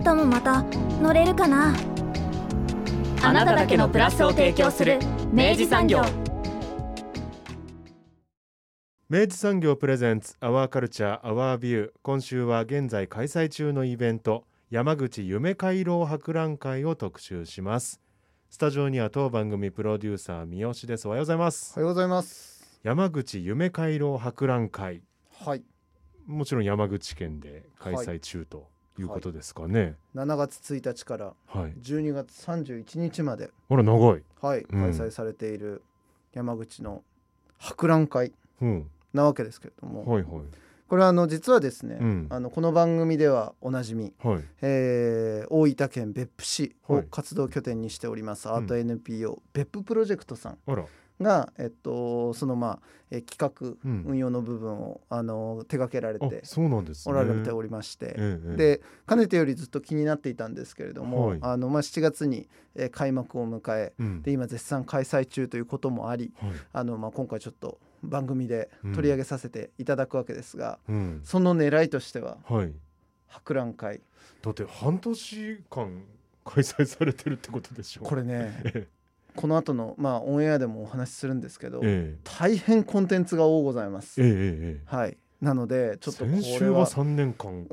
[0.00, 0.62] 明日もまた
[1.02, 1.74] 乗れるかな？
[3.22, 4.98] あなただけのプラスを提供する
[5.30, 6.00] 明治産業。
[9.10, 18.00] 明治産業プレゼンツアワーカルチャーアワービュー今週は現在開催中のイベント山口夢回廊博覧会を特集します。
[18.48, 21.08] スタジオには当番組プロデューサー三好です。
[21.08, 21.74] おはようございます。
[21.76, 22.80] おはようございます。
[22.82, 25.02] 山口夢回廊博覧会。
[25.44, 25.62] はい。
[26.24, 29.96] もちろん山口県で開催中ということですかね。
[30.14, 33.50] 7月1日からはい、12月31日まで。
[33.68, 34.22] あら長い。
[34.40, 34.92] はい、うん。
[34.92, 35.82] 開催されている
[36.32, 37.02] 山口の
[37.58, 38.90] 博覧会うん。
[39.12, 40.42] なわけですけれども、はいはい。
[40.88, 42.26] これはあの実はですね、うん。
[42.30, 44.44] あのこの番組ではおなじみ、はい。
[44.62, 47.06] えー大分県別府市をはい。
[47.10, 48.52] 活動拠点にしております、ん。
[48.52, 50.58] アート NPO 別府プロジェクトさん
[51.20, 52.78] が、えっと、そのまあ、
[53.10, 54.04] えー企画、うん。
[54.06, 57.12] 運用の部分をあの手掛けられあてそうなんですね。
[57.12, 61.38] おられておりまして、ええでかねてよりずっと気になっていたんですけれども、はい。
[61.42, 64.22] あのまあ、7月に、えー開幕を迎えうん。
[64.22, 66.50] で今絶賛開催中ということもありはい。
[66.72, 71.20] あの、まあ、今回ちょっと番組で取り上げさせていただくわけですが、うん。
[71.24, 72.72] その狙いとしてははい。
[73.26, 74.00] 博覧会。
[74.42, 76.02] だって半年間
[76.44, 78.02] 開催されてるってことでしょ。
[78.02, 78.88] これね え
[79.34, 84.20] この後のまあオンエアでもお話しするんですけど、え大変コンテンツが多ございます。
[84.20, 87.66] ええええはいなのでちょっとこ先週はれは3年間。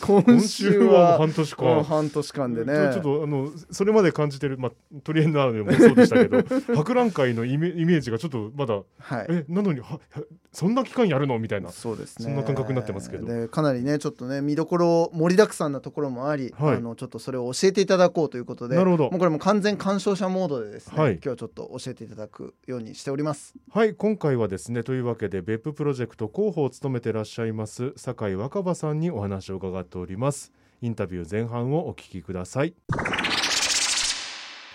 [0.00, 1.84] 今 今週週はは半年間。
[1.84, 2.74] 半年間でね。
[2.92, 4.72] ちょっとあのそれまで感じてる、まあ、
[5.04, 6.42] トリエンナーでもそうでしたけど
[6.74, 9.26] 博覧会のイメイメージがちょっとまだはい。
[9.28, 10.22] えなのにはは
[10.52, 11.70] そんな期間やるのみたいな。
[11.70, 12.24] そうですね。
[12.24, 13.26] そんな感覚になってますけど。
[13.26, 16.76] でかなりねちょっとね見どころ盛りだくさんなところもあり、はい。
[16.78, 19.04] あのちょっとそれを教えていただこうということでなるほど。
[19.04, 21.12] もうこれも完全鑑賞者モードでですね、はい。
[21.12, 23.54] 今日はちょっと教えていただくようにしております。
[23.70, 30.52] はい今回はですねというわけで別府プロジェクト広報を務めてらっしゃいます酒井若葉さんにお話を伺っております。
[30.82, 32.74] インタビュー前半をお聞きください。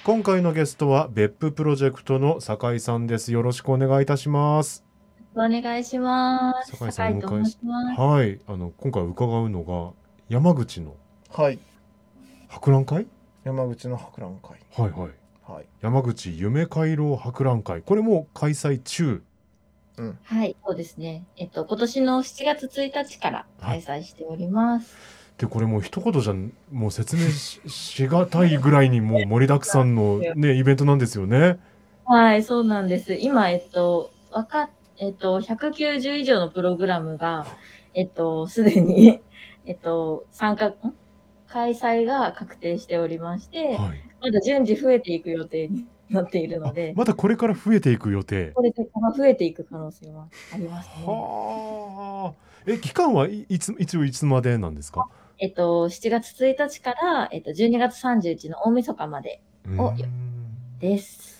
[0.03, 3.31] 今回のゲストは別府プロジェクトの酒井さんです。
[3.31, 4.83] よろしくお願いいたします。
[5.35, 6.71] お願いします。
[6.71, 8.01] 酒井さん酒井と申します。
[8.01, 8.39] はい。
[8.47, 9.93] あの今回伺うのが
[10.29, 10.95] 山口の
[11.29, 11.59] はい。
[12.47, 13.05] 博覧会？
[13.43, 14.57] 山口の博覧会。
[14.81, 15.11] はいはい。
[15.51, 15.65] はい。
[15.81, 17.83] 山口夢回廊博覧会。
[17.83, 19.21] これも開催中？
[20.23, 21.25] はい、そうですね。
[21.37, 24.95] えっと、今年の7月1日から開催しております。
[25.37, 26.33] でこれもう一言じゃ
[26.69, 31.59] もう説明ししがたいぐらいにもう盛りだくさんの ねイベントなんですよね。
[32.05, 33.13] はい、そうなんです。
[33.13, 37.45] 今、えっと、わか、えっと、190以上のプログラムが、
[37.93, 39.21] えっと、すでに、
[39.65, 40.75] えっと、参加、ん？
[41.47, 44.01] 開催が確定しておりまして、はい。
[44.21, 48.51] まだ順次増えていく予定に なっているので、まだこれから増えていく予定。
[48.55, 51.03] これから増えていく可能性はありますね。
[51.05, 52.49] はあ。
[52.65, 55.05] え期間はいいつ一応いつまでなんですか？
[55.37, 59.41] えっと、7月1日から、えっと、12月30日の大晦日まで
[59.77, 61.39] おうーんです。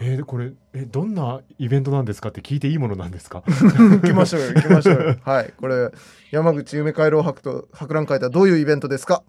[0.00, 3.42] えーこれえどんなイベントなんですかって聞いていいものなんですか？
[3.46, 5.90] 行きましょうよ行きましょうよはいこれ
[6.32, 9.22] 山口夢回廊博と博覧会とはどういうイベントですか？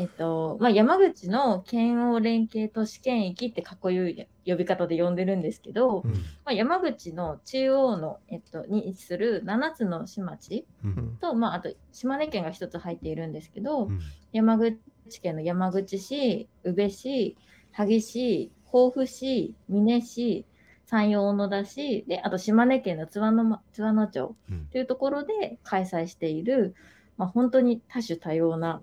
[0.00, 6.12] えっと、まあ、山口の県央連携都市圏域ってかっこいい呼び方で呼んでるんですけど、うん。
[6.12, 6.16] ま
[6.46, 11.18] あ、山口の中央の、えっと、に位置する7つの市町うん。
[11.20, 14.00] と、まあ、あと島根県が1つ入っているんですけど、うん。
[14.32, 14.78] 山口
[15.20, 17.36] 県の山口市、宇部市、
[17.72, 20.46] 萩市、甲府市、美祢市、
[20.86, 24.66] 山陽小野田市、で、あと島根県の津和野ま津和野町うん。
[24.72, 26.74] というところで開催している、
[27.18, 28.80] まあ、本当に多種多様な、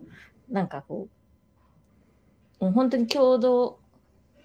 [0.49, 1.16] なんかこう、
[2.59, 3.79] もう本当に郷土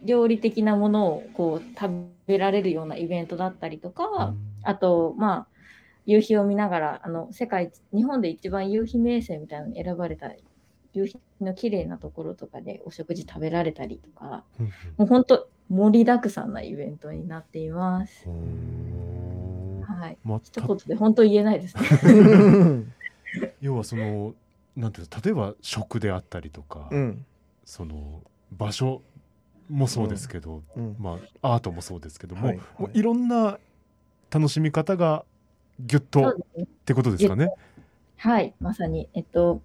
[0.02, 5.46] 料理的なものをこう食べられるようなイベントだったりとか、あと、まあ、
[6.06, 10.32] 夕日を見ながら、あの、世界、日本で一番夕日名声みたいなのに選ばれた
[10.92, 14.66] 夕日の綺麗なところとかでお食事食べられたりとか、うん
[14.96, 18.24] もう本当盛りだくさんなイベントになっています。
[18.26, 20.18] うんはい。
[20.22, 22.84] まあ一言で本当言えないですね。
[23.62, 24.34] 要はその
[24.76, 27.24] なんていうの例えば食であったりとか、うん
[27.64, 29.02] その場所
[29.70, 30.96] もそうですけど、うん。
[30.98, 32.56] まあアートもそうですけども、はい。
[32.78, 33.58] もういろんな
[34.30, 35.24] 楽しみ方が
[35.80, 37.50] ギュッとってことですかね？
[38.16, 39.08] はい、まさに。
[39.14, 39.62] えっと、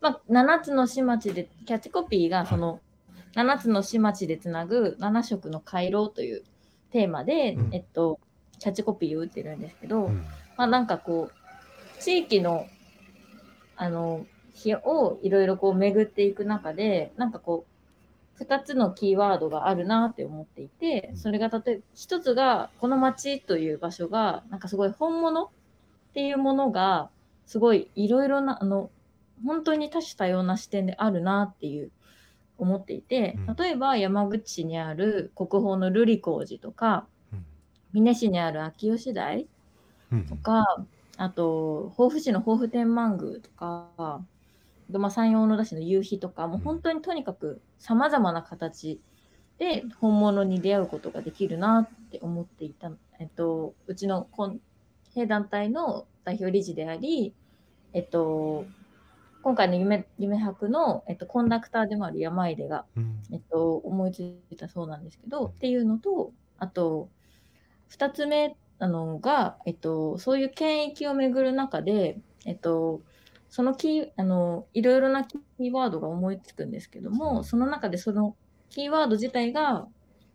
[0.00, 2.80] まあ、7つの市町で、キャッチコピーが、その、
[3.34, 6.42] 7つの市町でつなぐ7色の回廊という
[6.90, 7.74] テーマで、うん。
[7.74, 8.18] えっと、
[8.58, 10.24] キャッチコピーを打ってるんですけど、うん。
[10.56, 12.66] まあ、なんかこう、地域の、
[13.76, 14.24] あの、
[14.58, 17.64] 日をいろいろこう巡っていく中で、なんかこ
[18.38, 25.48] う、2つのキーワードがあるなって思っていて、それが例えば、1つが、この街という場所が、なんかすごい本物っ
[26.14, 27.10] ていうものが、
[27.46, 28.90] すごいいろいろな、あの、
[29.44, 31.90] 本当に多種多様な視点であるなっていう
[32.58, 37.44] 思っていてうん、例えば山口市にある国宝の瑠璃光寺とか、うん。
[37.92, 39.46] 美祢市にある秋吉台
[40.12, 40.84] うんとか、
[41.16, 44.22] あと、防府市の防府天満宮とか、
[44.90, 49.00] まあ、山陽小野田市の夕日とか、もう本当にとにかく様々な形
[49.58, 54.60] で本物に出会うことができるなって思っていた、えっと、うちのこん
[55.14, 57.34] 弊団体の代表理事であり、
[57.92, 58.64] えっと、
[59.42, 63.20] 今回の夢夢博の、えっと、コンダクターでもある山出が、うん。
[63.32, 64.20] えっと、思いつ
[64.50, 67.08] いたそうなんですけど、っていうのと、あと、
[67.88, 73.00] 二つ目なのが、えっと、そういう権益をめぐる中で、えっと、
[73.48, 78.36] そのキー、あの、いろいろなキーワードが思いつくんですけども、その中でその
[78.70, 79.86] キーワード自体が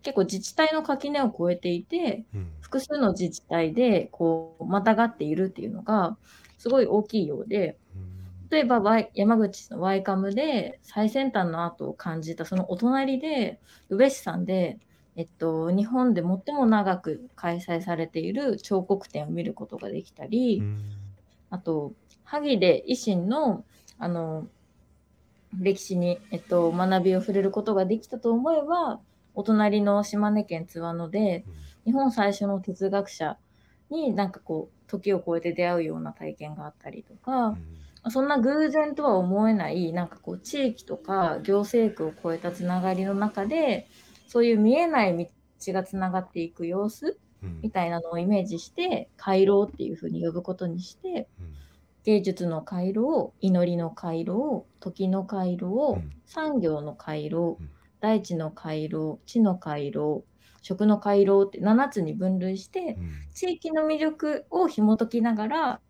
[0.01, 2.51] 結構自治体の垣根を越えていて、うん。
[2.61, 6.17] 複数の自治体でこうまたがっているっていうのが
[6.57, 7.77] すごい大きいようで、
[8.49, 13.59] 例えば、Y、山口のワイカムで最先端のアートを感じたそのお隣で
[13.89, 14.77] 宇部市さんで、
[15.15, 20.81] えっと、日本で最も長く開催されている彫刻展を見ることができたり、うん。
[21.49, 21.93] あと
[22.33, 23.63] 萩で維新の
[23.99, 24.47] あの
[25.59, 28.99] 歴史に、えっと、学びを触れることができたと思えば
[29.35, 31.45] お隣の島根県津和野で
[31.85, 33.37] 日本最初の哲学者
[33.91, 37.55] になんかこう時を超えて出会うような体験があったりとか、
[38.09, 43.87] そんな偶然とは思えない、なんかこう、地域とか行政区を超えたつながりの中で、
[44.27, 45.29] そういう見えない
[45.65, 47.59] 道がつながっていく様子うん。
[47.61, 51.53] みたいなのをイメージして、回廊っていうふうに呼ぶことにして、うん
[52.03, 56.11] 芸術の回廊、祈りの回廊、時の回廊、うん。
[56.25, 57.69] 産業の回廊うん、
[57.99, 60.23] 大地の回廊、地の回廊、
[60.61, 63.11] 食の回廊って7つに分類して、うん。
[63.33, 65.81] 地域の魅力を紐解きながら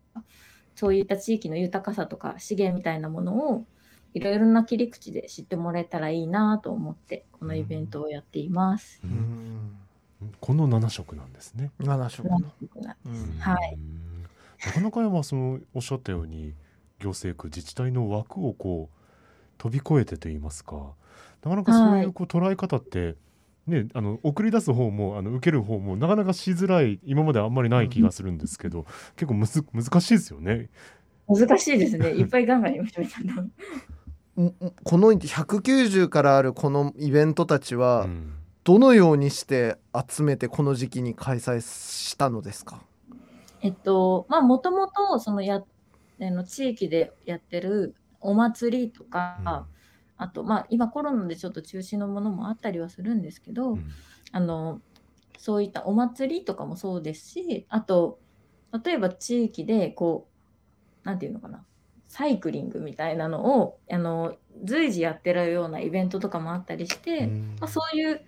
[0.74, 3.64] そういった地域の豊かさとか資源みたいなものを
[4.12, 9.00] いろいろな切り口で知ってもらえたらいいなと思ってこのイベントをやっています。
[9.04, 9.14] ううん。
[9.14, 9.78] ん
[10.40, 11.70] この7色なんですね。
[11.80, 12.28] 7色。
[12.28, 14.13] の、うんはいうん
[14.66, 16.54] なかなかまあそのおっしゃったように
[17.00, 18.98] 行政区自治体の枠をこう
[19.58, 20.76] 飛び越えてと言いますか
[21.42, 23.16] なかなかそういうこう捉え方って、
[23.66, 30.70] ね、あの送り出す方もあの受ける方もなかなかしづらい今まであんまりない気がするんですけど、結構むず難しいですよね。
[31.28, 32.10] 難しいですね。
[32.10, 33.00] いっぱい考えました。
[33.02, 38.32] んんこの190からあるこのイベントたちはうん
[38.64, 42.82] どのようにして集めてこの時期に開催したのですか、
[43.64, 45.64] えっと、まあ、もともと、そのや、あ
[46.30, 49.66] の、地域でやってるお祭りとか、
[50.18, 53.84] あと、まあ、今コロナでちょっと中止のものもあったりはするんですけど、うん。
[54.32, 54.82] あの、
[55.38, 58.20] そういったお祭りとかもそうですし、あと、
[58.84, 60.28] 例えば地域で、こ
[61.04, 61.64] う、なんていうのかな、
[62.06, 67.56] サイクリングみたいなのを、あの、随時やってるようなイベントとかもあったりして、うん。
[67.60, 68.20] まあ、そういう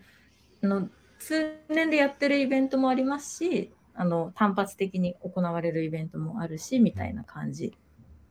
[0.62, 7.72] あの通年でやってるイベントもありますしあの単発的に行われるイベントもあるしみたいな感じ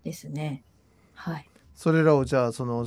[0.04, 0.64] ですね。
[1.14, 2.86] はい、それらをじゃあその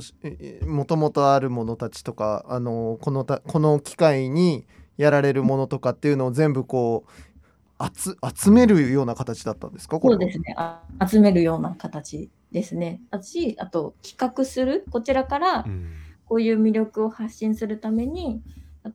[0.65, 4.65] もともとあるものたちとかあのこのたこの機会に
[4.97, 9.99] やられるものとかっていうのを全部こう集集めるような形だったんですか？
[10.01, 10.55] そうですね。
[10.57, 13.01] あ集めるような形ですね。
[13.11, 15.93] あしあと企画するこちらからうん。
[16.25, 18.43] こういう魅力を発信するために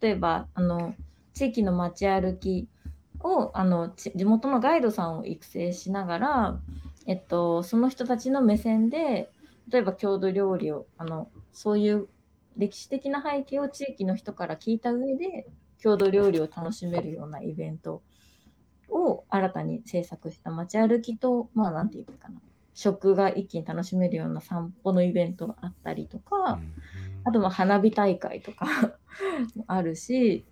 [0.00, 0.94] 例えばあの
[1.32, 2.68] 地域の街歩き
[3.25, 6.61] をあのち地元のガイドさんを育成しながら、
[7.07, 9.31] えっと、その人たちの目線で
[9.69, 12.09] 例えば郷土料理をあのそういう
[12.57, 15.47] 歴史的な背景を地域の人から聞いた上で
[15.78, 18.02] 郷土料理を楽しめるようなイベント
[18.90, 22.40] を新たに制作した街歩きとまあなんていうかな
[22.75, 26.59] 食が一気に楽しめるような散歩のイベントがあったりとか、
[27.23, 28.66] あとまあ花火大会とか
[29.54, 30.45] もあるし、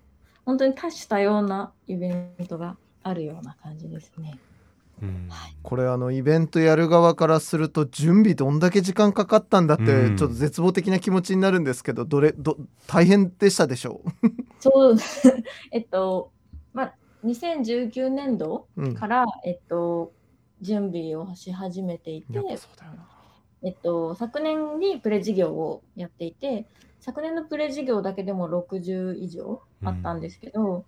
[0.45, 4.39] 本当に多種多様なイベントがあるような感じですね。
[5.01, 5.29] うん。
[5.61, 10.17] これあのイベントやる側からすると準備どんだけ時間かかったんだってうん。
[10.17, 12.57] ちょっと絶望的な気持ちになるんですけどどれど
[12.87, 14.01] 大変でしたでしょ
[14.59, 14.97] そう、
[15.71, 16.31] えっと、
[16.73, 16.93] まあ、
[17.25, 20.11] 2019年度う、うん、から、えっと、
[20.61, 22.43] 準備をし始めていて、そう
[22.77, 23.12] だよな。
[23.63, 26.65] えっと、昨年にプレ事業をやっていて、
[26.99, 30.85] 昨年のプレ事業だけでも60以上あったんですけど、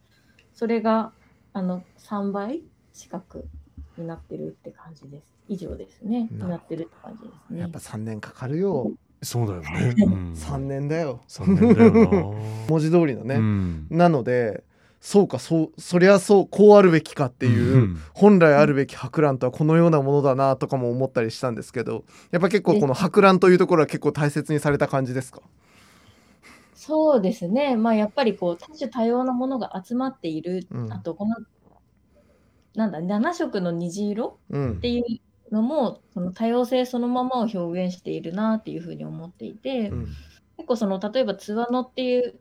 [0.54, 1.12] それが
[1.54, 2.64] あの3倍
[2.94, 3.48] 近く
[3.98, 5.36] になってるって感じです。
[5.48, 6.28] 以上ですね。
[6.32, 7.60] なになってるって感じですね。
[7.62, 8.92] やっぱ3年かかるよ。
[9.22, 11.22] そうだよね、 うん、3年だよ。
[11.28, 12.10] 三年だよな。
[12.68, 13.88] 文字通りのね、うん。
[13.90, 14.64] なので
[15.08, 17.98] そうかそうそりゃそうこうあるべきかっていう、うん。
[18.16, 25.42] 本来あるべき博覧とはこのようなものだなとかも思ったりしたんですけどやっぱ結構この博覧というところは結構大切にされた感じですか？
[26.74, 27.76] そうですね。
[27.76, 30.66] まあやっぱりこう多種多様なものが集まっている。
[30.72, 30.92] うん。
[30.92, 31.36] あとこの
[32.74, 34.72] なんだ7色の虹色うん。
[34.72, 40.08] っていうのもその多様性そのままを表現しているなっていうふうに思っていて、うん。
[40.58, 42.40] 結構その例えば津和野っていう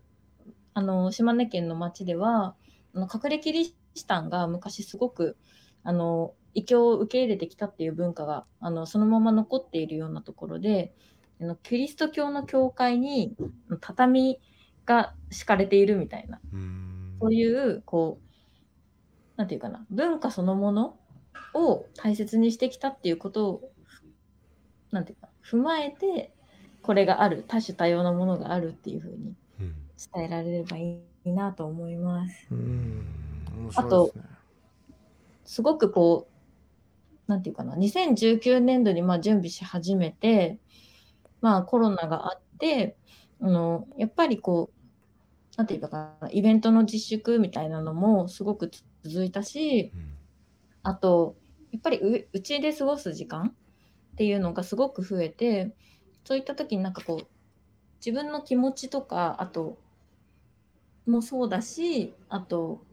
[0.75, 2.55] あの島根県の町では
[2.95, 5.37] あの隠れキリシタンが昔すごく
[5.83, 10.95] あの異教を受け入れてきたっていう文化があのそのまま残っているようなところで
[11.41, 13.37] あのキリスト教の教会に
[13.81, 14.41] 畳
[14.87, 17.17] が敷かれているみたいなうん。
[17.21, 18.25] そういうこう
[19.37, 20.97] なんていうかな文化そのもの
[21.55, 23.73] を大切にしてきたっていうことを
[24.91, 26.33] なんていうか踏まえて
[26.83, 29.37] これがある多種多様なものがあるっていうふうにうん
[30.15, 32.47] 伝えられればいいなと思います。
[32.51, 33.07] うん。
[33.57, 34.25] 面白いで
[35.45, 40.59] すごくこうなんていうかな2019年度にまあ準備し始めて
[41.41, 42.97] まあコロナがあって
[43.41, 48.71] あのやっぱりこうなんていうかなイベントの自粛みたいなのもすごく
[49.05, 49.93] 続いたし
[50.83, 51.37] あと
[51.73, 53.55] やっぱりううちで過ごす時間
[54.13, 55.75] っていうのがすごく増えて
[56.25, 57.27] そういった時になんかこう
[58.05, 59.79] 自分の気持ちとかあと
[61.07, 62.85] もそうだしあと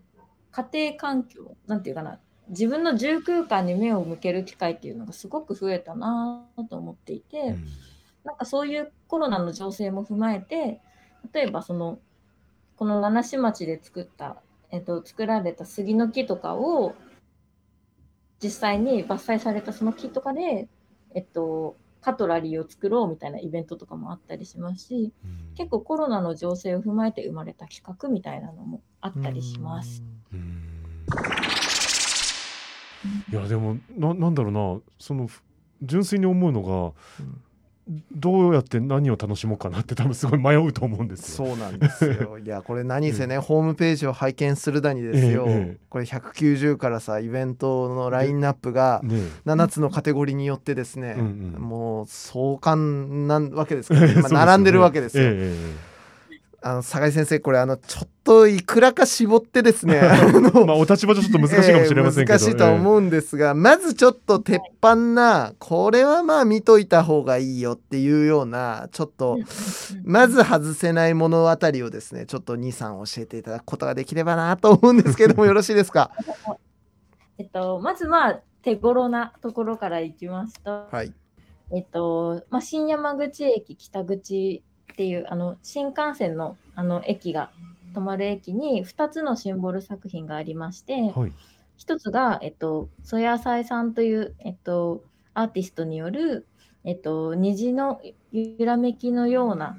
[0.51, 7.67] 家庭環境なんていうかな自分の住空間に目を向ける機会っていうのがすごく増えたなと思っていて、うん。
[8.23, 10.79] なんかそういうコロナの情勢も踏まえて
[11.33, 11.99] 例えばその
[12.75, 14.41] この七市町で作った、
[14.71, 16.95] えっと、作られた杉の木とかを
[18.43, 20.67] 実際に伐採されたその木とかで、
[21.13, 25.53] えっと、カトラリーを作ろうみたいなイベントとかもあったりしますしうん。
[25.55, 30.03] 結構コロナの情勢を踏まえて生まれた企画みたいなのもあったりします。
[30.33, 30.61] うん。
[33.31, 34.81] いやでもななんだろうな。
[34.99, 35.41] そのふ
[35.81, 36.93] 純粋に思うのが、
[37.87, 41.47] どうやって何を楽しもうかなって多分すごい迷うと思うんですよ。
[41.47, 42.37] そうなんですよ。
[42.43, 45.77] いやこれ何せね、ホームページを拝見するだにですよ、ええええ。
[45.89, 55.23] これ190からさイベントのラインナップがね7つのカテゴリーによってですね、うんうんもう壮観なわけですかえら、ね、 今並んでるわけですよ。
[55.25, 55.91] えええ。
[56.63, 59.99] あの酒井先生これあのちょっといくらか絞ってですね。
[60.65, 69.37] まあお立場上ちょっと難しいかもしれませんけど、ええ難しいとは思うんですが、まずちょっと鉄板なこれはまあ見といた方がいいよっていうようなちょっと
[70.05, 76.11] まず外せないものあたりをですねちょっと23教えていただくことができればなと思うんですけどもよろしいですか？
[77.37, 81.11] えっと、まずまあ手頃なところからいきますと、はい。
[81.73, 87.49] えっと、まあ、新山口駅北口っていうあの新幹線のあの駅が
[87.93, 91.33] 止まる駅に2つのシンボル作品がありまして、はい。
[91.77, 96.47] 一つが、えっと、曽谷菜さんという、えっと、アーティストによる、
[96.83, 99.77] えっと、虹の揺らめきのような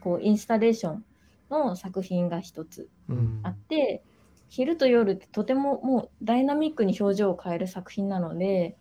[0.00, 1.04] こうインスタレーション
[1.50, 3.40] の作品が一つうん。
[3.42, 4.02] あって、
[4.48, 8.76] 昼と夜ってとてももうダイナミックに表情を変える作品なので、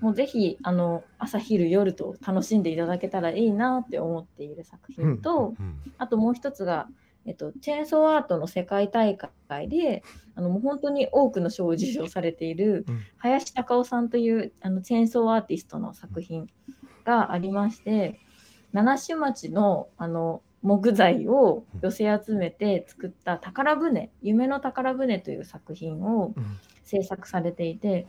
[0.00, 5.78] もうぜひあの朝昼夜と楽しんでいただけたらいいなって思っている作品と、うん。
[5.98, 6.88] あともう一つが、
[7.26, 9.16] えっと、チェーンソーアートの世界大
[9.48, 10.02] 会で
[10.34, 13.00] あのもう本当に多くの賞を受賞されているうん。
[13.18, 16.48] 林隆夫さんというあのチェーンソーアーティストの作品
[17.04, 18.20] がありまして
[18.72, 26.44] 七種町のあの木材を寄せ集めて作った宝船「夢の宝船」という作品をうん。
[26.84, 28.06] 制作されていて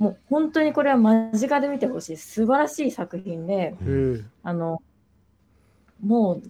[0.00, 2.16] うん、もう本当にこれは間近で見てほしい。
[2.16, 3.76] 素晴らしい作品で
[4.42, 4.82] あの
[6.02, 6.42] もう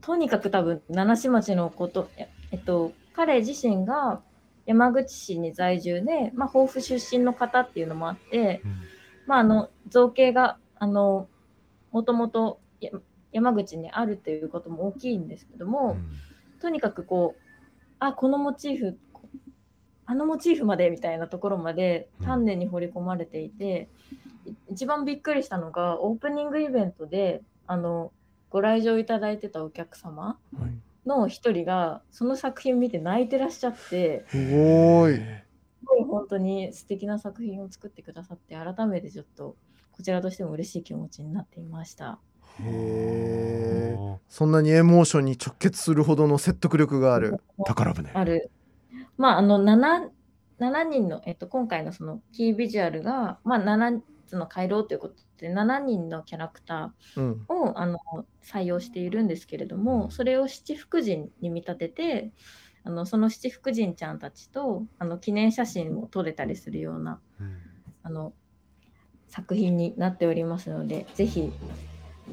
[0.00, 4.20] とにかく多分七種町のこと、ええっと、彼自身が
[4.66, 8.76] 山口市に在住で、まあ、甲府出身の方っていうのもあって、うん。
[9.26, 11.28] まあ、あの造形があの
[11.92, 12.90] もともとや
[13.32, 15.96] 山口にあるということも大きいんですけども、
[16.60, 17.42] とにかくこう
[17.98, 18.98] あこのモチーフ
[20.06, 22.26] あのモチーフまでみたいなところまでうん。
[22.26, 23.88] 丹念に掘り込まれていて、
[24.46, 28.12] い一番びっくりしたのがオープニングイベントであの
[28.50, 30.72] ご来場いただいてたお客様はい。
[31.06, 35.14] の一人がその作品見て泣いてらっしゃってすごい。
[35.16, 35.20] す
[35.86, 39.56] ごい本当に素敵な作品を作ってくださって改めてちょっと
[39.92, 42.18] こちらとしても嬉しい気持ちになっていました。
[42.60, 47.40] へえそんなにエモーションに直結するほどの説得力がある。
[47.64, 48.10] 宝船。
[48.12, 48.50] ある。
[49.16, 50.10] まあ、あの、7、
[50.58, 54.00] 7人の、えっと、今回のそのキービジュアルが、まあ、7
[54.30, 57.44] つの回廊ということで、7人のキャラクタうん。
[57.48, 57.98] ーをあの
[58.42, 62.32] 採用しているんですけれども、それを七福神に見立てて、
[62.84, 67.56] あのその七福神ちゃんたちとあの記念写真を撮れたりするようなうん。
[68.02, 68.32] あの
[69.28, 71.52] 作品になっておりますので、ぜひ、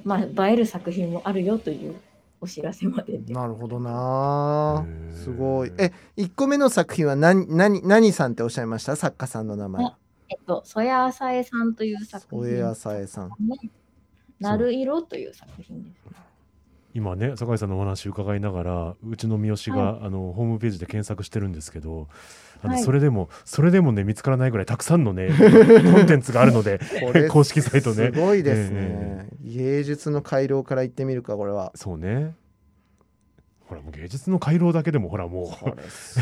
[0.03, 1.95] まあ、映える作品もあるよという
[2.41, 3.17] お知らせまで。
[3.19, 3.33] で。
[3.33, 4.85] なるほどな。
[5.11, 5.71] すごい。
[5.77, 8.95] え1個目の作品は何何何さんっておっしゃいました？
[8.95, 9.85] 作家さんの名前。
[9.85, 9.97] あ
[10.29, 13.29] えっと、曽谷浅江さんという作品添浅江さん。
[13.29, 13.57] ね。
[14.39, 16.07] なる色という作品です。
[16.93, 22.07] 今ね酒井さんのお話伺いながらうちの三好が、あのホームページで検索してるんですけど
[22.63, 22.83] あの、はい。
[22.83, 25.29] それでもそれでもね見つからないぐらいたくさんのね
[25.93, 28.11] コンテンツがあるのでこれ公式サイトね。
[28.13, 31.71] すごいですね、え芸術の回廊から言ってみるかこれは。
[31.75, 32.35] そうね
[33.67, 36.21] ほらもう芸術の回廊だけでもほらもこれす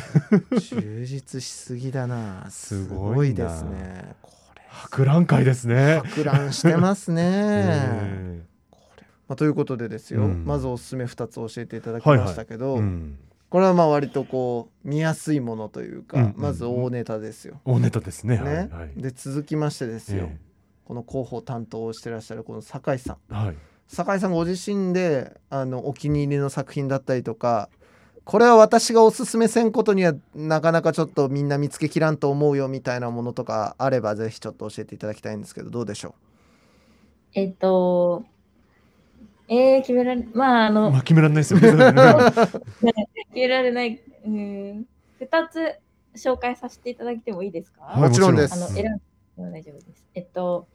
[0.60, 2.48] 充実しすぎだな。
[2.50, 3.48] すごいな。
[3.48, 4.16] ですね。
[4.22, 4.64] これ。
[4.64, 6.02] う博覧会ですね。
[6.04, 9.04] 博覧してますね、え これ。
[9.28, 10.44] まあ、ということでですよ、うん。
[10.46, 16.34] まずおすすめ2つ教えていただきましたけど、えうん、これはまあ割とこう見やすいものというか、うん。
[16.36, 17.62] まず大ネタですよ。
[17.64, 18.40] 大ネタですね。
[18.40, 18.44] ね。
[18.44, 19.02] はいはい。
[19.02, 20.38] で続きましてですよ、え
[20.84, 23.18] この広報担当をしてらっしゃるこの酒井さん。
[23.32, 23.56] えはい。
[23.88, 27.70] 酒井さんご自身であのお気に入りの作品だったりとか
[28.24, 36.16] これは私がおすすめせんことにはなかなかちょっとみんな見つけきらんと思うよみたいなものとかあればぜひちょっと教えていただきたいんですけどどうでしょ
[37.36, 38.26] えっと、
[39.48, 41.60] えー、決められ、まあ、あの、まあ決められないですよ。
[41.62, 44.88] 決められない、うん、
[45.20, 45.76] 2つ
[46.16, 49.02] 紹介させていただいてもいいですか、はいもちろんですあの、選んで
[49.36, 50.06] も大丈夫です。
[50.16, 50.68] えっと、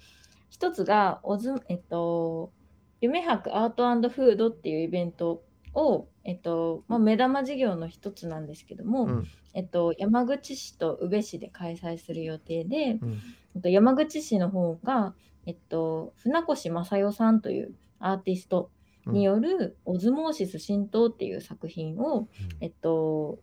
[0.50, 2.52] 一つが、おず、えっと、
[3.00, 5.42] 夢博アートフードっていうイベント
[5.75, 9.27] を、えっと、まあ、目玉事業の一つなんですけども、うん。
[9.53, 13.20] えっと、山口市と宇部市で開催する予定で、うん。
[13.57, 15.14] えっと、山口市の方が、
[15.46, 18.70] えっと、船越正代さんというアーティスト
[19.07, 22.29] による「オズモーシス浸透」っていう作品を、
[22.61, 23.40] えっと、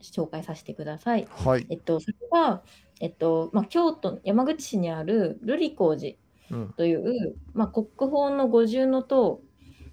[0.00, 1.24] 紹介させてください。
[1.24, 2.62] うはい、えっと、それは、
[3.00, 6.23] えっとまあ、京都山口市にある瑠璃光寺うん
[6.76, 9.40] という、まあ、国宝の五重塔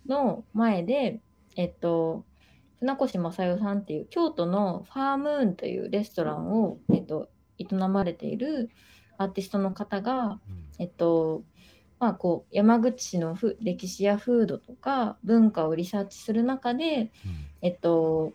[0.08, 1.22] の前で、
[1.56, 2.26] えっと、
[2.80, 8.70] 船越正代さんっていう京都のファームーンというレストランを、えっと、営まれている
[9.18, 10.40] アーティストの方が、
[10.80, 11.44] えっと
[12.00, 17.12] まあ、こう山口市のふ歴史や風土とか文化をリサーチする中で、
[17.62, 18.34] えっと、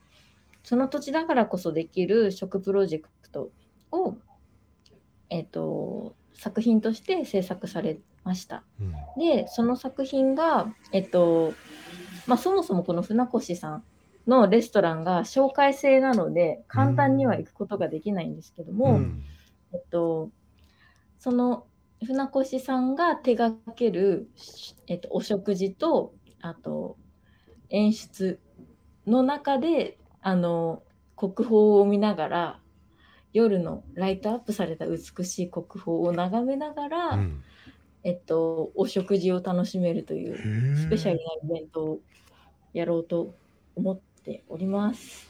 [0.62, 3.50] その土地だからこそできる食プロジェクト
[3.90, 4.14] を、
[5.30, 8.62] えっと、作品として制作されました。
[8.80, 11.54] うんでその作品が、えっと
[12.26, 13.84] まあ、そもそもこの船越さん
[14.26, 19.24] のレストランが紹介制なので簡単には行くことができないんですけども、うん
[19.72, 20.30] えっと、
[21.18, 21.66] その
[22.04, 24.28] 船越さんが手掛ける、
[24.86, 26.96] えっと、お食事とあと
[27.70, 28.40] 演出
[29.06, 30.82] の中であの
[31.16, 32.60] 国宝を見ながら
[33.36, 37.42] 夜のライトアップされた美しい国宝を眺めながら、うん。
[38.02, 42.00] えっと、お食事を楽しめるというスペシャルなイベントを
[42.72, 43.34] やろうと
[43.74, 45.28] 思っております。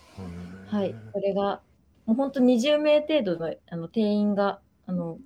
[0.66, 1.62] はい、これが
[2.04, 5.18] もう本当20名程度のあの定員があの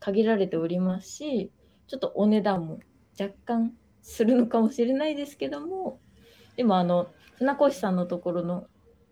[0.00, 1.50] 限られておりますし、
[1.88, 2.80] ちょっとお値段も
[3.20, 6.00] 若干するのかもしれないですけども、
[6.56, 8.66] でもあの船越さんのところの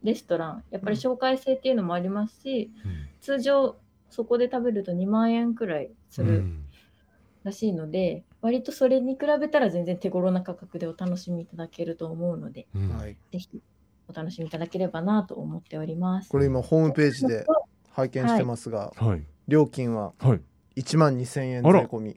[0.04, 2.70] レストラン、やっぱり紹介制っていうのもありますし、
[3.20, 3.76] 通常
[4.10, 6.64] そこで食べると2万円くらいするうん。
[7.42, 12.96] らしいので、割とそれに比べたら全然手頃な価格でお楽しみいただけると思うので、うん。
[12.96, 13.60] はい、ぜひ
[14.08, 16.28] お楽しみいただければなと思っております。
[16.28, 17.46] これ今ホームページで
[17.90, 19.22] 拝見してますが、はい。
[19.48, 20.40] 料金ははい。
[20.76, 22.16] 1万2000円税込み。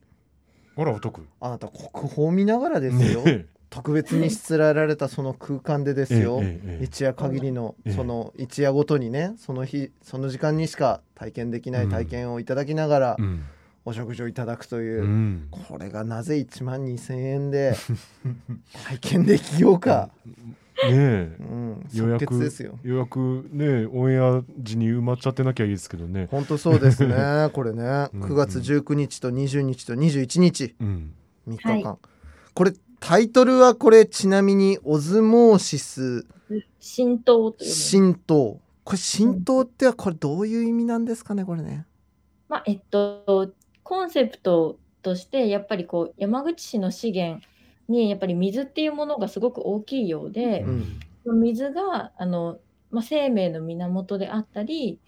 [0.76, 1.26] あらお得。
[1.40, 6.84] あなた国宝見ながらですよ、ね特別にしつらえられたその空間でですよ、ええええええ。
[6.86, 7.94] 一夜限りのええ。
[7.94, 13.44] その一夜ごとにねその日その時間にしか体験できない体験をいただきながらうん。
[13.86, 15.04] お食事をいただくという。
[15.04, 15.48] う、ん。
[15.50, 17.74] これがなぜ1万2,000円で
[18.86, 20.10] 体験できようか、
[20.84, 21.38] ねえ。
[21.40, 22.78] うん、予約ですよ。
[22.84, 26.28] 予約ねオンエア時に埋まっちゃってなきゃいいですけどね。
[26.30, 27.16] 本当そうですね。
[27.54, 30.76] これねうん9月19日と20日と21日。
[30.82, 31.14] うん。
[31.48, 31.98] 3日間、は
[32.54, 36.26] これタイトルはこれちなみにオズモーシス。
[36.80, 37.76] 浸透というの。
[37.76, 41.86] 浸透これ浸透ってはこれどういう意味なんですかねこれね。
[42.48, 43.52] まあ、えっと、
[43.84, 47.42] コンセプトとしてやっぱりこう山口市の資源
[47.90, 50.62] にやっぱり水っていうものがすごく大きいようで、
[51.26, 51.42] うん。
[51.42, 55.00] 水があの、まあ、生命の源であったり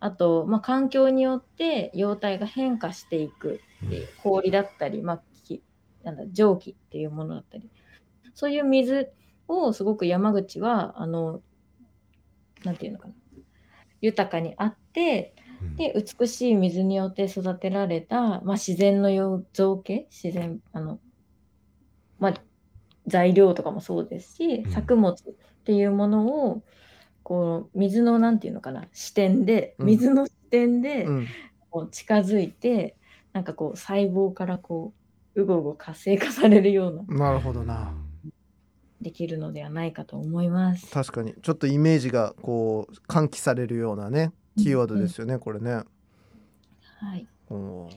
[0.00, 5.27] あと、まあ、環境によって様態が変化していくっていう氷だったり、まあ、き
[6.02, 7.68] なんだ蒸気っていうものだったり。
[8.34, 9.10] そういう水
[9.48, 11.42] をすごく山口はあの
[12.64, 13.14] なんていうのかな。
[14.00, 15.76] 豊かにあってうん。
[15.76, 21.00] で美しい水によって育てられた、まあ、自然のよ造形自然あの、
[22.20, 22.34] まあ、
[23.06, 24.70] 材料とかもそうですし、うん。
[24.70, 25.16] 作物っ
[25.64, 26.62] ていうものを
[27.22, 29.86] こう水のなんていうのかな視点でうん。
[29.86, 31.26] 水の視点でうん。
[31.70, 32.96] こう近づいて、
[33.32, 34.94] なんかこう細胞からこ
[35.42, 37.94] ううごうご活性化されるようななるほどな。
[39.00, 40.90] できるのではないかと思います。
[40.90, 41.34] 確かに。
[41.40, 45.84] ちょっとイメージがこう喚起されるようなねキーワードですよね、これね。
[47.00, 47.88] はい、うん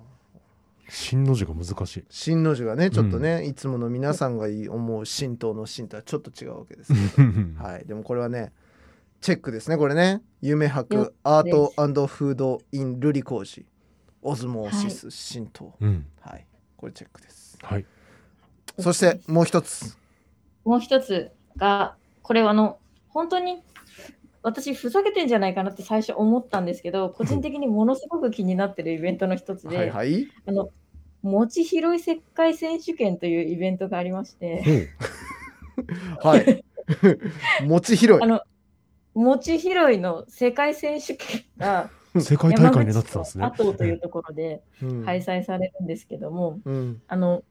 [0.94, 2.06] 新の字が難しい。
[2.10, 7.30] 真の字がねちょっとね、いつもの皆さんが思う神道の神とはちょっと違うわけですけど。
[7.64, 7.86] はい。
[7.86, 8.52] でもこれはね
[9.22, 10.22] チェックですねこれね。
[10.42, 13.66] 夢よ博アートフードインルリコージ
[14.22, 15.74] オズモーシス神道。
[15.80, 16.06] うん。
[16.20, 16.46] はい、
[16.82, 17.60] これチェックです。
[17.62, 17.86] はい。
[18.80, 19.96] そしてもう一つ。
[20.66, 23.62] もう一つが、これはあの、本当に
[24.42, 30.28] 私、ふざけてんじゃないかなって最初思ったんですけど、個人的にものすごく気になってるイベントの一つで、はいはい。
[30.48, 30.70] あの、
[31.22, 34.90] 餅拾い世界選手権というイベントがありまして、
[36.24, 36.66] はい。
[37.64, 38.20] 餅拾い。
[38.20, 38.42] あの、
[39.14, 43.46] 餅拾いの世界選手権が 世界大会になってたんですね。
[43.46, 45.06] と阿東というところでうん。
[45.06, 47.02] 開催されるんですけども、うん。
[47.08, 47.44] あの、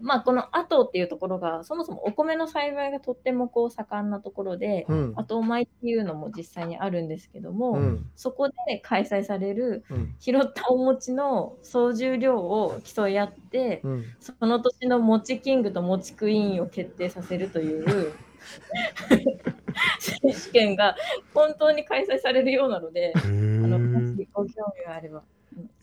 [0.00, 5.12] まあ、この阿東っていうところが、そもそもお米の栽培がとってもこう盛んなところで、うん。
[5.14, 8.10] 後米っていうのも実際にあるんですけども、うん。
[8.16, 10.14] そこで開催されるうん。
[10.18, 14.04] 拾ったお餅の総重量を競い合って、うん。
[14.18, 18.12] その年の餅キングと餅クイーンを決定させるという
[19.98, 20.96] 選手権が
[21.34, 25.22] 本当に開催されるようなので、へあのもーしご興味があれば、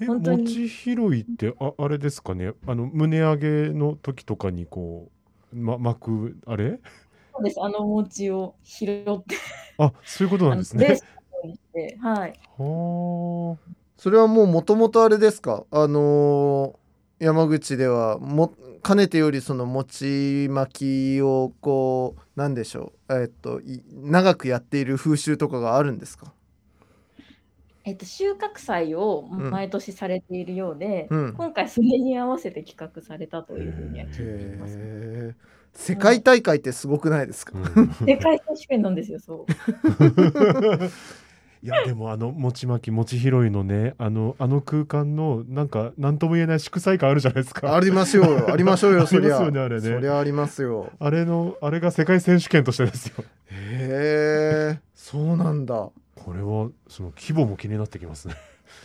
[0.06, 0.44] 本当に。
[0.44, 2.54] 餅拾いってああれですかね？
[2.68, 5.10] あの胸上げの時とかにこ
[5.54, 6.80] う、ま、巻くあれ？
[7.34, 9.36] そうです、あの餅を拾って、
[9.78, 11.00] あそういうことあなんですね。
[12.02, 13.58] はい、は
[13.98, 15.66] それはもうもともとあれですか？
[15.72, 16.80] あのー
[17.20, 23.14] 山口ではもかねてよりその餅巻きをこうなんでしょう。
[23.22, 26.34] えっとい長くやっている風習とかがあるんですか？
[27.86, 31.34] えっと、収穫祭をうん毎年されているようで、うん。
[31.34, 34.76] 今回それに合わせて企画されたというふうには聞いています。
[34.78, 35.36] へえ
[35.74, 37.90] 世界大会ってすごくないですか、あ、うん。
[38.06, 39.52] 世界選手権なんですよ、そう。
[41.62, 47.76] いやでもあの餅巻き餅拾いのねあのあの空間のなんか何とも言えない祝祭感あるじゃないですか。
[47.76, 48.50] ありますよ。
[48.50, 49.82] ありましょうよそりゃありますよねあれね。
[49.82, 50.92] そりゃありますよ。
[51.00, 53.26] あれのあれが世界選手権としてですよ。
[53.52, 55.90] へえそうなんだ。
[56.16, 58.36] これはその規模も気になってきますね。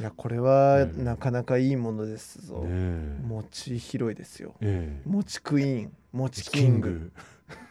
[0.00, 1.04] いやこれはうん。
[1.04, 3.20] なかなかいいものですぞ、ねえ。
[3.24, 4.56] 餅拾いですよ。
[4.60, 5.08] ええ。
[5.08, 5.92] 餅クイーン。
[6.12, 7.12] 餅キング。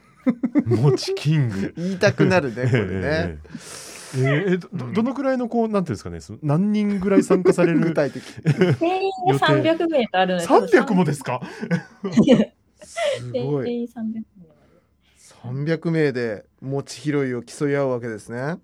[0.65, 1.73] 餅キング。
[1.75, 11.41] 言いたくなるねこれね、えええええどどどのくらいのこうなんていうんですかね何人ぐらい参加され具る体的定員が300名とあるので、300もですか？
[12.85, 14.53] すごい定員300名
[15.17, 18.57] 300名で餅拾いを競い合うわけですね。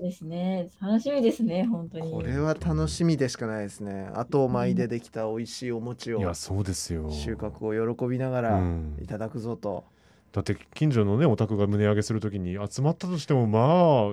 [0.00, 0.68] ですね。
[0.80, 2.10] 楽しみですね、本当に。
[2.12, 4.08] これは楽しみでしかないですね。
[4.14, 7.10] あと米でできた美味しいお餅をいやそうですよ。
[7.10, 8.96] 収穫を喜びながうらん。
[9.02, 9.84] いただくぞと、
[10.32, 13.62] だって近所のねお宅が胸上げするときに集まったとしてもまあ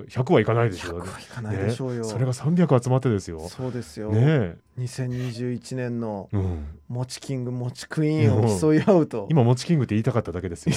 [0.04, 2.08] 100はいかないでしょ100はいかないでしょうよ、ね。
[2.08, 3.48] それが300集まってですよ。
[3.48, 9.26] そうですよ、ね2021年のえ、うん、餅キング餅クイーンを競い合うと。
[9.30, 10.74] 今もちキングって言いたかっただけですよ、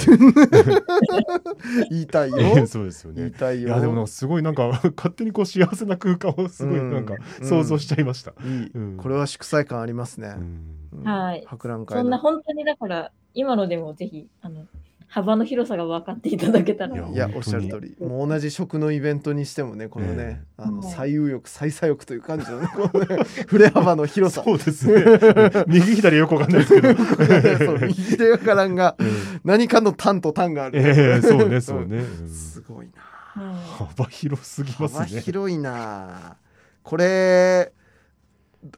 [1.90, 2.36] 言いたいよ。
[2.38, 3.16] ね、 そうですよね。
[3.18, 3.68] 言いたいよ。
[3.68, 8.96] いやでもなんかすごいなんか勝手にこう幸せな空間をすごいなんかうん想像しちゃいました、いい、うん。
[8.96, 10.80] これは祝祭感ありますね、うん。
[11.00, 11.44] うんはい。
[11.46, 14.66] 博覧会そんなの本当にだから、今のでもぜひ、あの、
[15.12, 16.96] 幅の広さが分かっていただけたら。
[16.96, 17.96] いやおっしゃる通り。
[17.98, 24.44] もう同じ食のイベントにしてもねこのね、えあのはい最右翼最左翼という感じのねこのね振れ幅の広さ。
[24.44, 25.64] そうですね。
[25.66, 26.94] 右左よくわかんないですけど、
[27.66, 29.08] そう右手からんがうん。
[29.42, 32.28] 何かの単と単がある、ええそうねそうね、うん。
[32.28, 33.02] すごいな。
[33.42, 33.86] はい。
[33.96, 36.36] 幅広すぎます幅ね広いな。
[36.84, 37.72] これ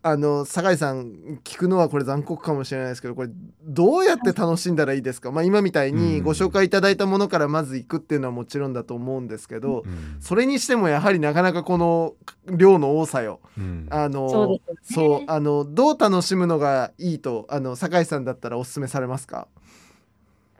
[0.02, 3.30] あの酒井さん聞くのはこれ残酷かもしれないですけどこれ
[3.64, 10.18] どうやって楽しんだらいいですか、まあ、今みたいにご紹介いただいたものからまず行くっていうのはもちろんだと思うんですけど、うん。
[10.20, 12.14] それにしてもやはりなかなかこの
[12.46, 13.40] 量の多さよ。
[13.58, 13.88] うん。
[13.90, 14.60] あのそうね。
[14.82, 19.48] そうあのどう楽しむのがいいとあの酒井さんだったらお勧めされますか？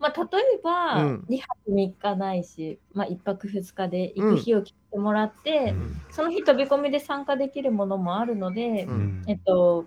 [0.03, 1.25] まあ、例えば、うん。
[1.29, 5.75] 2泊3日ないし、まあ、1泊2日で行く日を決めてもらって、
[6.11, 9.23] その日飛び込みで参加できるものもあるので、うん。
[9.29, 9.87] えっと、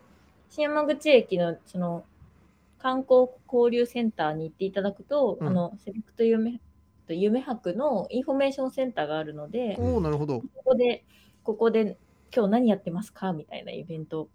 [0.49, 2.05] 新山口駅のその
[2.79, 5.47] 観光交流センターに行っていただくと、うん。
[5.47, 6.61] あのセレクト夢
[7.09, 10.39] 夢博のインフォメーションセンターがあるので、おおなるほど。
[10.39, 11.03] ここで、
[11.43, 11.97] ここで
[12.33, 13.33] 今日何やってますか？
[13.33, 14.29] みたいなイベント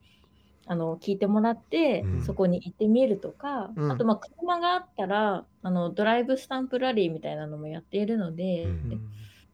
[0.70, 2.22] あの聞いてもらって、うん。
[2.22, 3.90] そこに行ってみるとか、うん。
[3.90, 8.90] あとまあ車があったらあのドライブスタンプラリーみたいなのもやっているので、うん。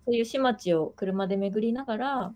[0.05, 2.33] そういう市町を車で巡りながら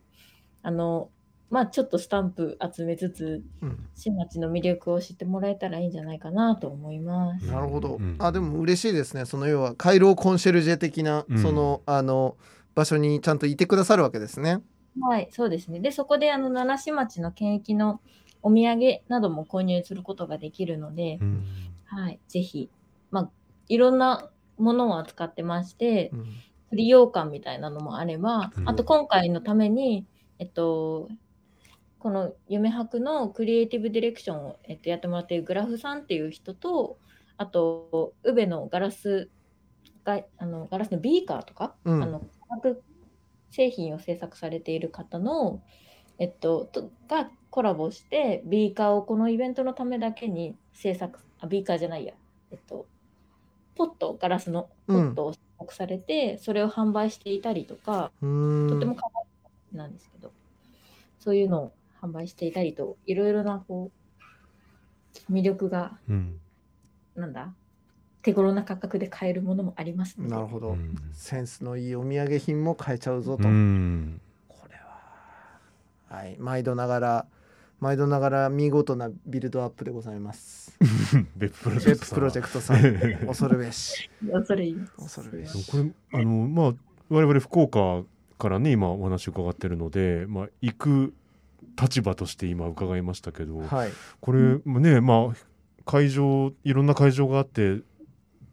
[0.62, 1.11] あの
[1.51, 3.87] まあちょっとスタンプ集めつつうん。
[3.95, 7.45] 市町の魅力を知ってもらえたらいいんじゃないかなと思います。
[7.49, 8.16] なるほど、うん。
[8.19, 9.27] あでも嬉しいですね。
[9.27, 12.38] その要は回廊コンシェルジェ的な、うんそのあの
[12.75, 14.62] 場所にちゃんといてくださるわけですね。
[15.01, 15.81] はい、そうですね。
[15.81, 18.01] で、そこであの奈良市町の県域の
[18.42, 21.44] お土産なども購入することができるので、うん。
[21.85, 22.70] はい、ぜひ、
[23.11, 23.31] まあ、
[23.68, 26.26] いろんなものを扱ってましてう、ん。
[26.70, 30.07] 栗羊羹みたいなのもあればう、んあと今回のために、
[30.38, 31.09] えっと、
[31.98, 36.98] この夢博のクリエイティブディレクションを、えっと、やってもらっているグラフさんっていう人と、
[37.37, 39.31] あと、宇部のガラス
[40.05, 42.03] が、あのガラスのビーカーとか、うん。
[42.03, 42.83] あの化学
[43.50, 45.62] 製品を制作されている方の、
[46.20, 52.12] えっと、とがコラボして、ビーカーをこのイベントのためだけに制作、あ、ビーカーじゃないや、
[52.52, 52.87] えっと、
[53.74, 59.26] ポット、ガラスのポットを制作されて、それを販売していたりとか、とても可愛い
[59.72, 60.30] 形なんですけど、
[61.18, 63.90] そういうのを販売していたりと、いろいろなこ
[65.30, 66.38] う魅力が、うん。
[67.16, 67.54] なんだ、
[68.20, 70.96] 手頃な価格で買えるものもありますなるほど、うん。
[71.14, 74.20] センスのいいお土産品も買えちゃうぞと、うん
[76.11, 76.37] ははい。
[76.38, 77.27] 毎度ながら
[77.81, 80.77] 毎度ながら見事なビルドアップでございます。
[81.37, 82.79] 別府プロジベッェクトププロジェクトさん。
[83.27, 84.11] 恐るべし。
[84.44, 85.70] それいい恐るべし。
[85.70, 86.75] これあのまあ
[87.09, 88.05] 我々福岡
[88.38, 91.14] からね今お話伺ってるので、まあ、行く
[91.81, 95.37] 立場として今伺いましたけど、はい、これもねまあ
[95.87, 97.81] 会場いろんな会場があって、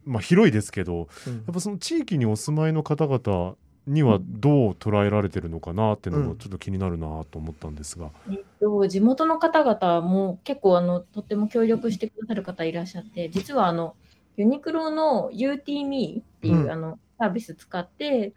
[0.06, 1.34] まあ、広いですけどうん。
[1.34, 3.56] やっぱその地域にお住まいの方々
[3.88, 8.10] にはどう捉えられてるのかなっていうのうんもちょっと気になるなと思ったんですが。
[8.30, 13.96] えっと、地元の方々も結構あのとっても協力してくださる方いらっしゃって実はあの
[14.36, 16.70] ユニクロの UTME っていう、うん。
[16.70, 18.34] あのサービス使って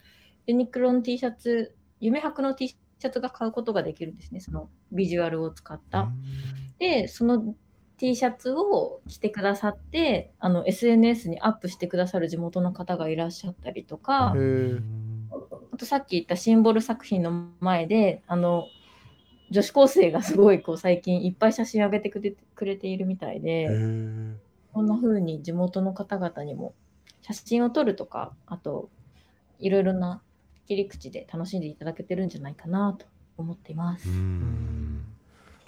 [0.48, 4.40] ユニクロの T シャツ夢博の T シャツが買うことができるんですね。
[4.40, 6.10] そのビジュアルを使った。
[6.80, 7.56] でその
[7.98, 14.34] T シャツを着てくださってあの SNS にアップしてくださる地元の方がいらっしゃったりとか、
[15.82, 18.68] へーあとさっき言ったシンボル作品の前で、あの、
[19.50, 24.36] 女子高生がすごいこう最近いっぱい写真上げてくれくれているみたいへで、ー
[24.74, 26.74] こんな風に地元の方々にも
[27.22, 28.90] 写真を撮るとか、あと、
[29.60, 30.22] いろいろな
[30.68, 33.06] 切り口で楽しんでいただけてるんじゃないかなと
[33.38, 34.08] 思っています。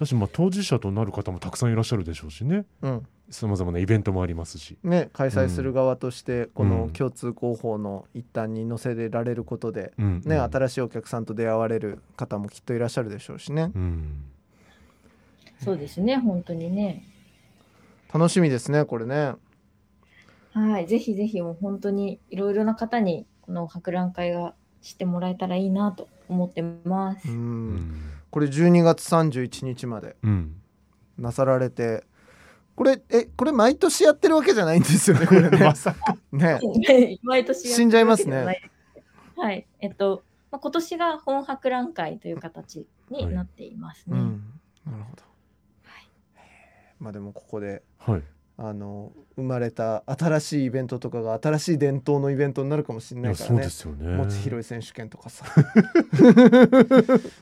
[0.04, 2.66] うんだしまあ当事者となる方もたくさんいらっしゃるでしょうしね。
[2.82, 3.08] うん。
[3.30, 4.78] さまざまなイベントもありますし。
[4.84, 6.70] ね、開催する側としてこうん。
[6.70, 10.22] の共通広報の一端に載せられることで、うん。
[10.26, 10.44] ねうん。
[10.44, 13.72] 新しいお客さんと出会われる方もきっといらっしゃるでしょうしね。
[13.74, 14.26] うん。
[15.60, 17.06] そうですね、本当にね。
[18.13, 19.34] 楽しみですねこれね。
[20.52, 27.28] はい、ぜひぜひもう本当にいろいろな方にこの博覧会が知ってもらえたらいいなと思ってます。
[27.30, 27.36] うん。
[27.36, 27.39] う
[27.76, 30.15] んこれ12月31日まで。
[30.24, 30.56] うん。
[31.19, 32.04] なさられて。
[32.76, 35.58] これえこれ毎年やってるわけじゃないんですよねこれね。
[35.63, 36.17] まさか。
[36.32, 36.60] ね。
[37.22, 38.38] 毎年やってる死んじゃいますね。
[38.38, 38.72] わけで
[39.39, 39.52] はない。
[39.52, 44.17] はい、えっと、まあ、今年が本博覧会という形になっていますね。
[44.17, 44.43] うん、
[44.88, 45.24] なるほど。
[47.00, 48.24] まあでもここではい
[48.56, 53.63] あの生まれた新しいイベントとかが新しい伝統のイベントになるかもしれいないからね。
[53.63, 53.98] やそうで。
[53.98, 54.16] すよね。
[54.16, 55.46] もちひろい選手権とかさ。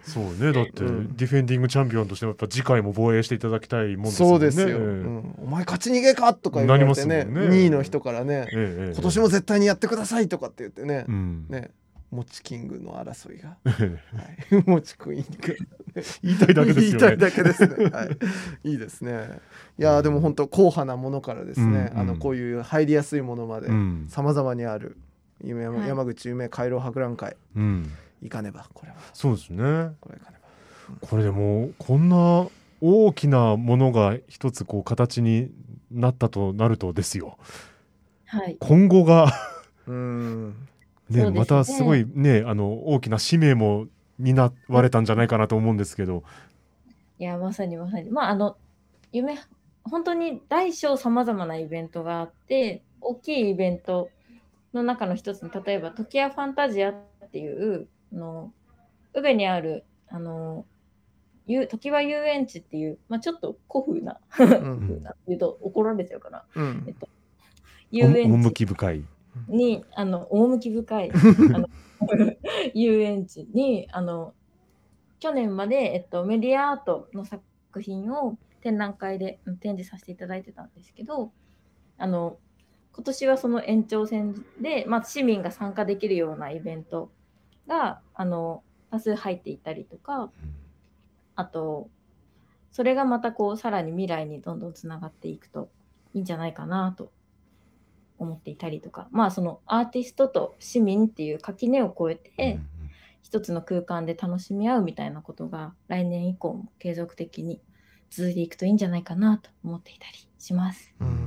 [0.04, 1.16] そうねだって、うん。
[1.18, 4.36] ディフェンディングチャンピオンとしてもやっぱ次回も防衛していただきたいもんですそよね。
[4.38, 5.36] うですよ、えうん。
[5.44, 7.26] お前勝ち逃げかとか言われてね。
[7.26, 7.42] ね。
[7.42, 8.94] 2位の人からね、ええええ。
[8.94, 11.46] 今年も絶対にやってくださいとかって言ってね、うん。
[11.50, 11.72] ね
[12.12, 13.98] もちキングの争いが、え
[14.52, 16.98] えはい、もちクイーンが言いたいだけですよね。
[16.98, 17.86] 言いたいだけですね。
[17.86, 18.06] は
[18.64, 19.40] い、いいですね。
[19.80, 24.08] いやーでも本当硬派なものからですね、うんあのこういう入りやすいものまでうん。
[24.10, 24.98] 様々にある
[25.42, 25.88] 夢山,、はい。
[25.88, 27.90] 山口夢回廊博覧会うん。
[28.22, 28.68] 行かねば。
[28.74, 28.98] これは。
[29.14, 29.58] そうですね。
[30.02, 30.38] これ行かね
[30.92, 31.08] ば。
[31.08, 32.48] これでもこんな
[32.82, 35.50] 大きなものが一つこう形に
[35.92, 37.38] なったとなるとですよ。
[38.26, 38.58] はい。
[38.60, 39.32] 今後が
[39.88, 40.68] うん
[41.12, 43.88] ねねまたすごいねあの大きな使命も
[44.20, 46.24] 担われたんじゃないかなと思うんですけど、
[47.22, 48.10] いや、まさにまさに。
[48.10, 48.58] まあ、あの、
[49.12, 49.38] 夢、
[49.84, 54.10] 本当に大小さまざまなイベントがあって、大きいイベント
[54.74, 56.96] の中の一つに、例えば、時矢ファンタジアっ
[57.32, 58.52] ていう、あの、
[59.14, 60.66] 宇部にある、あの、
[61.46, 66.44] ゆ時は遊園地っていう、まあ、ちょっと古風な、うん 古風なって言うと怒られちゃうかな。
[66.56, 66.96] うん
[67.92, 69.04] 遊園地趣深い。
[69.48, 71.12] に、あの、趣深い、
[71.54, 71.68] あの、
[72.74, 74.34] 遊園地に、あの、
[75.20, 77.44] 去年まで、えっと、メディアアートの作
[77.80, 81.32] 品を展覧会でうん展示させていただいてたんですけど、
[81.98, 82.38] あの、
[82.94, 87.12] 今年はその延長線で、まあ、市民が参加できるようなイベント
[87.68, 90.32] が、あの、多数入っていたりとか、
[91.36, 91.90] あと、
[92.72, 95.70] それがまたこう、さらに未来にどんどんつながっていくと
[96.14, 97.12] いいんじゃないかなと
[98.22, 102.60] 思っていたりとか、まあそのアーティストと市民っていう垣根を越えて、
[103.24, 107.60] 一つの空間で楽しみ合うみたいなことが来年以降も継続的に
[108.12, 110.94] 続いていくといいんじゃないかなと思っていたりします。
[111.02, 111.18] うん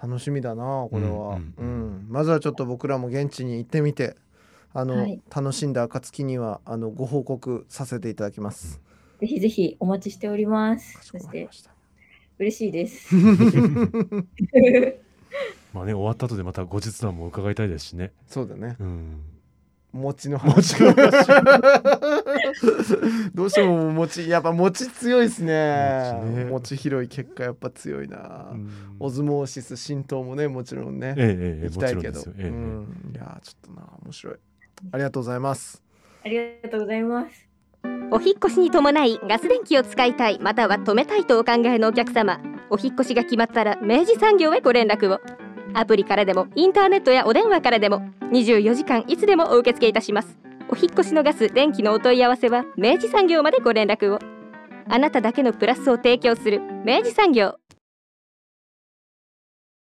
[0.00, 4.16] 楽しみだなこれは、うんうんまずはちょっと僕らも現地に行ってみて
[4.74, 8.80] あの、はい楽しんだ暁にはあのご報告させていただきます。
[9.20, 11.48] ぜひぜひお待ちしておりますそして。
[12.38, 13.14] 嬉しいです。
[15.74, 18.12] まあね終わった後でまた後日談も伺いたいですしね。
[18.26, 18.76] そうだね。
[18.78, 19.22] うん。
[19.92, 20.80] 餅の餅話。
[20.80, 21.26] の話
[23.34, 26.12] どうしても餅やっぱ餅強いですね。
[26.22, 28.50] 餅ね餅広い結果やっぱ強いな。
[28.52, 32.44] うんオズモーシス浸透もねもちろんね、ええええ行きたいけど、もちろんですよ。
[32.44, 34.34] ええええうん、いやーちょっとな面白い。
[34.92, 35.82] ありがとうございます。
[36.24, 37.48] ありがとうございます。
[38.10, 45.20] お引っ越しに伴いガス電気を使いたいまたは止めたいとお考えのお客様お引っ越しが決まったら明治産業へご連絡を
[45.74, 50.38] アプリからでもインターネットやお電話からでも24時間いつでもお受け付けいたします。
[50.70, 54.18] お引越しのガス電気のお問い合わせは明治産業までご連絡を。
[54.88, 57.56] あなただけのプラスを提供する明治産業。